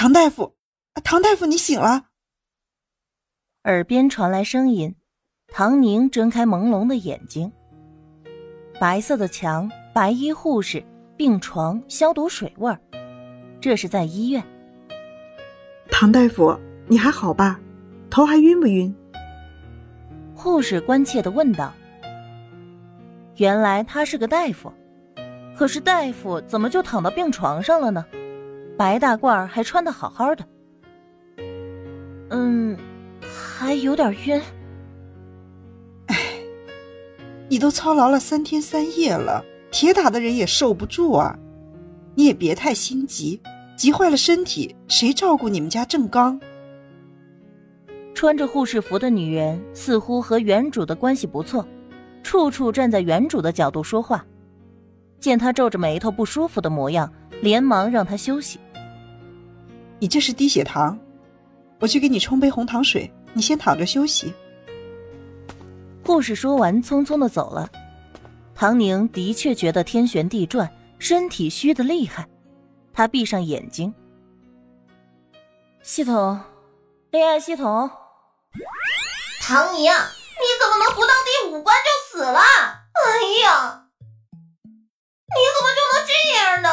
[0.00, 0.54] 唐大夫，
[1.02, 2.04] 唐大夫，你醒了！
[3.64, 4.94] 耳边传来声音，
[5.48, 7.50] 唐宁睁开朦胧的眼睛。
[8.78, 10.84] 白色的墙，白衣护士，
[11.16, 12.78] 病床，消毒水味儿，
[13.60, 14.40] 这是在医院。
[15.90, 17.58] 唐大夫，你还好吧？
[18.08, 18.94] 头还晕不晕？
[20.32, 21.74] 护士关切的问道。
[23.34, 24.72] 原来他是个大夫，
[25.56, 28.06] 可是大夫怎么就躺到病床上了呢？
[28.78, 30.44] 白大褂还穿的好好的。
[32.30, 32.78] 嗯，
[33.20, 34.40] 还有点晕。
[36.06, 36.16] 哎，
[37.48, 41.36] 你都操劳了三天三夜了，铁打的人也受不住啊！
[42.14, 43.40] 你也别太心急，
[43.76, 46.40] 急坏了身体，谁照顾你们家正刚？
[48.14, 51.66] 穿着护士服的女人似乎和原主的关系不错，
[52.22, 54.24] 处处站在原主的角度说话。
[55.18, 58.60] 见他皱着眉头不舒服的模样，连忙让他休息。
[59.98, 60.98] 你这是低血糖，
[61.80, 64.32] 我去给你冲杯红糖水，你先躺着休息。
[66.04, 67.68] 护士说完，匆匆的走了。
[68.54, 72.26] 唐宁的确觉得天旋地转，身体虚的厉害。
[72.92, 73.92] 他闭上眼睛。
[75.82, 76.40] 系统，
[77.10, 77.90] 恋爱系统。
[79.40, 82.40] 唐宁，你怎么能不到第五关就死了？
[82.40, 83.84] 哎呀！
[85.30, 86.68] 你怎么就能这样呢？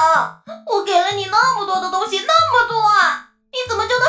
[0.67, 2.24] 我给了你那么多的东西，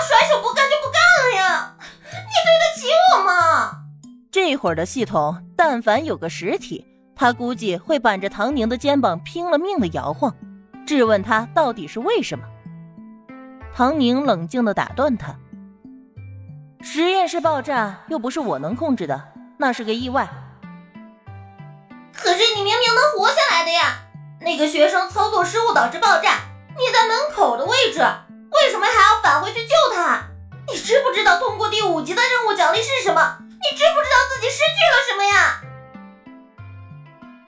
[0.07, 1.75] 甩手不干就不干了呀？
[1.79, 3.83] 你对得起我吗？
[4.31, 10.35] 这会儿的系统，但凡有个实体，他估计会板着唐宁的肩膀拼了命的摇晃，
[10.87, 12.45] 质问他到底是为什么。
[13.75, 15.35] 唐宁冷静的打断他
[16.81, 19.21] ：“实验室爆炸又不是我能控制的，
[19.59, 20.29] 那是个意外。
[22.13, 24.03] 可是你明明能活下来的呀！”
[24.41, 26.41] 那个学生操作失误导致爆炸，
[26.77, 28.01] 你在门口的位置，
[28.63, 30.29] 为什么还要返回去救他？
[30.69, 33.39] 你知不知道通过第五级的任务奖励是什么？
[33.41, 35.61] 你知不知道自己失去了什么呀？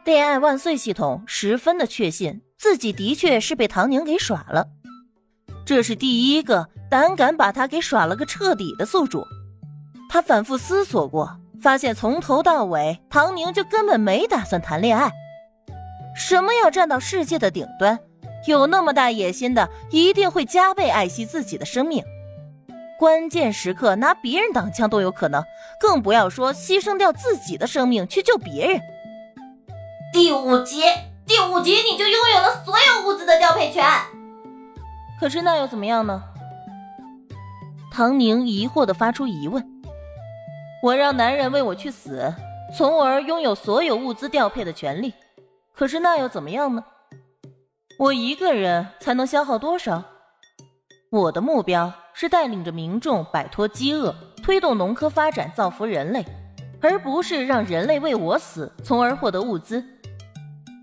[0.05, 4.67] 恋爱万岁系统十分的确信自己的确是被唐宁给耍了，
[5.67, 9.27] 这是第一个胆敢把他给耍了个彻底的宿主。
[10.09, 15.13] 他反复思索过，发现从头到尾唐宁就根本没打算谈恋爱。
[16.17, 17.99] 什么要站到世界的顶端？
[18.53, 22.05] 有那么大野心的，一定会加倍爱惜自己的生命。
[22.99, 25.43] 关键时刻拿别人挡枪都有可能，
[25.81, 28.81] 更不要说牺牲掉自己的生命去救别人。
[30.13, 30.83] 第五集，
[31.27, 33.85] 第五集你就拥有了所有物资的调配权。
[35.21, 36.23] 可是那又怎么样呢？
[37.93, 39.65] 唐宁疑惑的发出疑问。
[40.83, 42.33] 我让男人为我去死，
[42.77, 45.13] 从而拥有所有物资调配的权利。
[45.75, 46.83] 可是那又怎么样呢？
[47.99, 50.05] 我一个人才能消耗多少？
[51.11, 56.25] 我的目标是带领着民众摆脱饥饿，推动农科发展，造福人类，
[56.81, 59.85] 而不是让人类为我死，从而获得物资。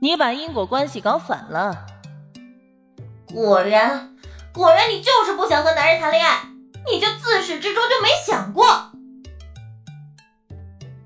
[0.01, 1.85] 你把因果关系搞反了。
[3.33, 4.13] 果然，
[4.53, 6.41] 果然，你就是不想和男人谈恋爱，
[6.91, 8.91] 你就自始至终就没想过。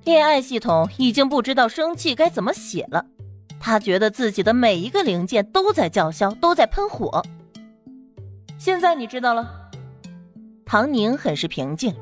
[0.05, 3.05] 恋爱系统已经不知道生气该怎么写了。
[3.59, 7.21] 他觉得自己的每一个零件都在叫嚣，都在喷火。
[8.57, 9.69] 现在你知道了。
[10.65, 11.93] 唐宁很是平静。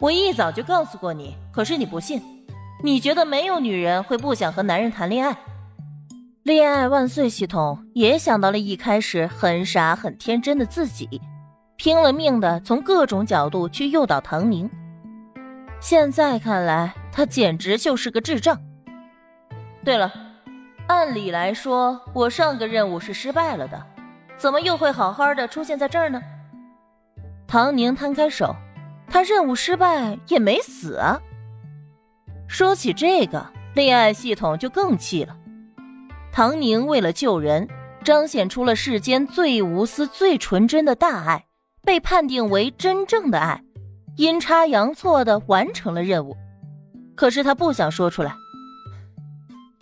[0.00, 2.20] 我一早就告诉过你，可是你不信。
[2.82, 5.36] 你觉得没有女人会不想和男人谈恋爱？
[6.42, 11.08] 恋爱万岁系统也想到了一开始很傻很天真的自己，
[11.76, 14.68] 拼了命的从各种角度去诱导唐宁。
[15.80, 18.60] 现在看来，他简直就是个智障。
[19.84, 20.12] 对了。
[20.86, 23.82] 按理来说，我上个任务是失败了的，
[24.36, 26.20] 怎么又会好好的出现在这儿呢？
[27.46, 28.54] 唐宁摊开手，
[29.08, 31.18] 他任务失败也没死啊。
[32.46, 35.34] 说起这个，恋爱系统就更气了。
[36.30, 37.66] 唐宁为了救人，
[38.02, 41.46] 彰显出了世间最无私、最纯真的大爱，
[41.82, 43.62] 被判定为真正的爱，
[44.16, 46.36] 阴差阳错的完成了任务。
[47.14, 48.34] 可是他不想说出来。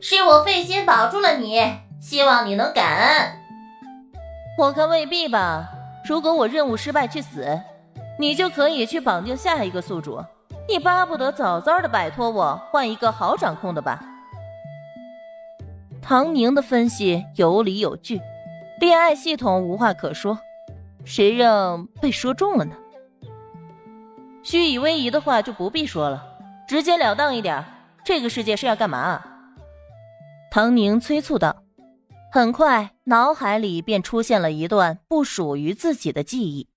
[0.04, 1.62] 是我费心保住了你，
[2.00, 3.32] 希望你能感恩。
[4.58, 5.68] 我看未必吧。
[6.04, 7.46] 如果我任务失败去死，
[8.18, 10.20] 你就可以去绑定下一个宿主。
[10.68, 14.02] 你巴不得早早的摆脱我，换一个好掌控的吧？
[16.02, 18.20] 唐宁的分析有理有据，
[18.80, 20.36] 恋爱系统无话可说。
[21.04, 22.74] 谁让被说中了呢？
[24.42, 26.24] 虚以委蛇的话就不必说了，
[26.66, 27.64] 直截了当一点。
[28.04, 29.22] 这个世界是要干嘛？
[30.54, 31.64] 唐宁催促道，
[32.30, 36.68] 很快脑海里便出现了一段不属于自己的记忆。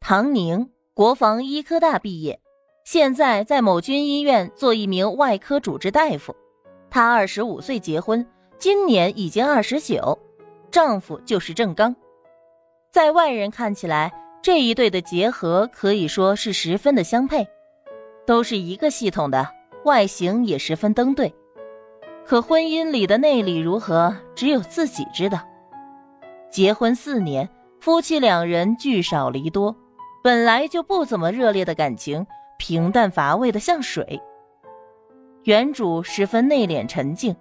[0.00, 2.40] 唐宁，国防医科大毕业，
[2.82, 6.34] 现在在某军医院做一名外科主治大夫。
[6.88, 8.26] 她二十五岁结婚，
[8.56, 10.18] 今年已经二十九，
[10.70, 11.94] 丈夫就是郑刚。
[12.90, 14.10] 在外人看起来，
[14.40, 17.46] 这一对的结合可以说是十分的相配，
[18.26, 19.46] 都是一个系统的，
[19.84, 21.30] 外形也十分登对。
[22.30, 25.40] 可婚姻里的内里如何，只有自己知道。
[26.48, 27.50] 结婚四年，
[27.80, 29.74] 夫妻两人聚少离多，
[30.22, 32.24] 本来就不怎么热烈的感情，
[32.56, 34.22] 平淡乏味的像水。
[35.42, 37.34] 原主十分内敛沉静，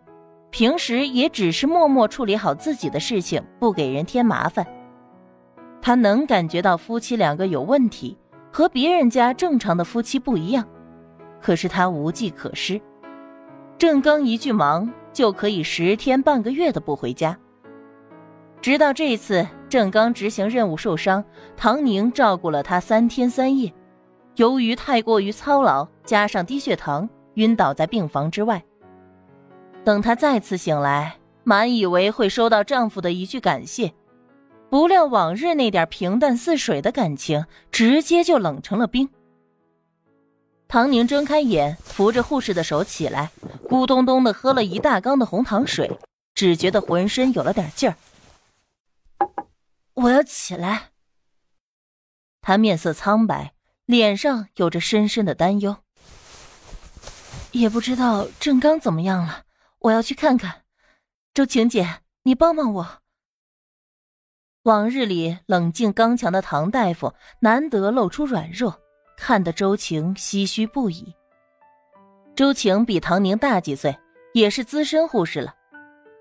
[0.50, 4.65] 平时也只是默默处理好自己的事情，不给人添麻烦。
[5.83, 8.18] 他能感觉到夫妻两个有问题，
[8.51, 10.68] 和别人家正常的夫妻不一样，
[11.39, 12.81] 可是他无计可施。
[13.80, 17.36] 郑刚一句忙就可以十天半个月的不回家。
[18.62, 21.24] 直到这次郑刚执行任务受伤，
[21.56, 23.74] 唐宁照顾了他三天三夜。
[24.36, 28.62] 由于太过于操劳，加上低血糖，晕倒在病房之外。
[29.86, 31.16] 等她再次醒来，
[31.46, 33.94] 满以为会收到丈夫的一句感谢，
[34.70, 39.10] 不料往日那点平淡似水的感情，直接就冷成了冰。
[40.71, 43.31] 唐宁睁开眼，扶着护士的手起来，
[43.68, 46.00] 咕咚咚的喝了一大缸的红糖水，
[46.36, 47.98] 只觉得浑身有了点劲儿。
[49.95, 50.92] 我要起来。
[52.39, 53.56] 他面色苍白，
[53.88, 55.77] 脸上有着深深的担忧。
[57.51, 59.45] 也不知道郑刚怎么样了，
[59.80, 60.65] 我要去看看。
[61.33, 63.00] 周晴姐，你帮帮我。
[64.63, 68.80] 往日里冷静刚强的唐大夫，难得露出软弱，
[69.19, 71.13] 看得周晴唏嘘不已。
[72.36, 73.95] 周晴比唐宁大几岁，
[74.33, 75.54] 也是资深护士了。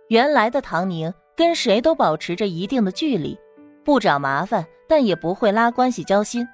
[0.09, 3.39] 原来的唐宁跟谁都保持着一定的距离。
[3.85, 6.47] 不找麻烦，但也不会拉关系交心，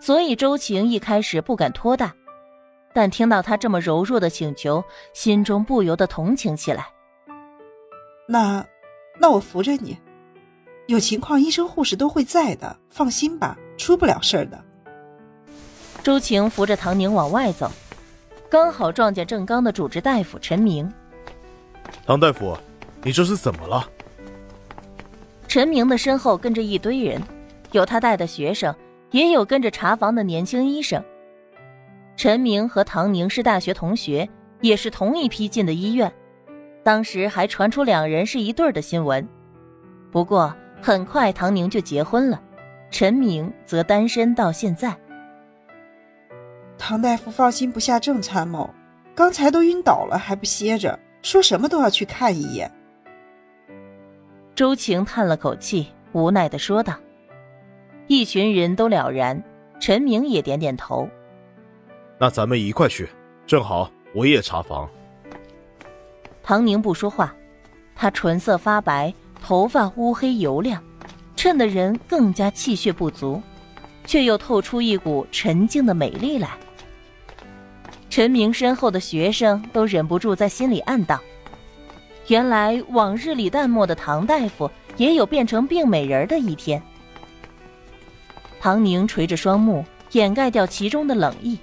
[0.00, 2.14] 所以周晴一开始不敢托大，
[2.94, 4.82] 但听到他这么柔弱的请求，
[5.12, 6.86] 心中不由得同情起来。
[8.28, 8.64] 那，
[9.18, 9.98] 那我扶着你，
[10.86, 14.64] 有情况医生护士都会在的，放心吧，出不了事儿的。
[16.02, 17.70] 周晴扶着唐宁往外走，
[18.50, 20.92] 刚好撞见正刚的主治大夫陈明。
[22.04, 22.58] 唐大夫，
[23.04, 23.88] 你这是怎么了？
[25.46, 27.22] 陈明的身后跟着一堆人，
[27.70, 28.74] 有他带的学生，
[29.12, 31.02] 也有跟着查房的年轻医生。
[32.16, 34.28] 陈明和唐宁是大学同学，
[34.60, 36.12] 也是同一批进的医院，
[36.82, 39.26] 当时还传出两人是一对的新闻。
[40.10, 42.42] 不过很快唐宁就结婚了，
[42.90, 44.96] 陈明则单身到现在。
[46.84, 48.68] 唐大夫放心不下郑参谋，
[49.14, 52.68] 刚才都晕倒了还不歇着，说什么都要去看一眼。
[54.56, 56.98] 周晴叹了口气，无奈的说道
[58.08, 59.40] ：“一群人都了然，
[59.78, 61.08] 陈明也点点头。
[62.18, 63.08] 那咱们一块去，
[63.46, 64.90] 正好我也查房。”
[66.42, 67.32] 唐宁不说话，
[67.94, 70.82] 他唇色发白，头发乌黑油亮，
[71.36, 73.40] 衬得人更加气血不足，
[74.04, 76.50] 却又透出一股沉静的美丽来。
[78.12, 81.18] 陈明身后的学生都忍不住在心里暗道。
[82.26, 86.82] 原来往日里淡漠的唐大夫也有变成病美人的一天。
[88.60, 91.58] 唐宁垂着双目，掩盖掉其中的冷意。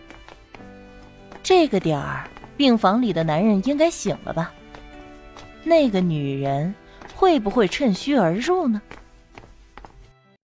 [1.44, 2.28] 这个点儿，
[2.58, 4.52] 病房里的男人应该醒了吧？
[5.64, 6.74] 那个女人
[7.14, 8.82] 会不会趁虚而入呢？